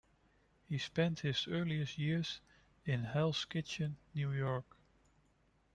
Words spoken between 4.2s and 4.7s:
York.